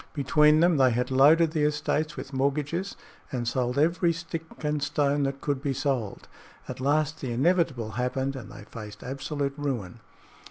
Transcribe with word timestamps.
Between 0.15 0.61
them 0.61 0.77
they 0.77 0.89
had 0.89 1.11
loaded 1.11 1.51
the 1.51 1.61
estates 1.61 2.17
with 2.17 2.33
mortgages 2.33 2.95
and 3.31 3.47
sold 3.47 3.77
every 3.77 4.11
stick 4.11 4.43
and 4.63 4.81
stone 4.81 5.21
that 5.25 5.41
could 5.41 5.61
be 5.61 5.73
sold. 5.75 6.27
At 6.67 6.79
last 6.79 7.21
the 7.21 7.31
inevitable 7.31 7.91
happened 7.91 8.35
and 8.35 8.51
they 8.51 8.63
faced 8.63 9.03
absolute 9.03 9.53
ruin. 9.55 9.99